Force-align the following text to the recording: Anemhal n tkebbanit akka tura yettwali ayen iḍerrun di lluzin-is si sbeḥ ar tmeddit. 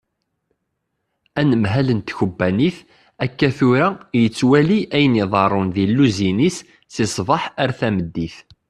Anemhal 1.39 1.87
n 1.93 1.99
tkebbanit 2.01 2.77
akka 3.25 3.49
tura 3.57 3.87
yettwali 4.21 4.79
ayen 4.95 5.21
iḍerrun 5.23 5.69
di 5.75 5.85
lluzin-is 5.87 6.57
si 6.93 7.05
sbeḥ 7.15 7.43
ar 7.61 7.69
tmeddit. 7.79 8.35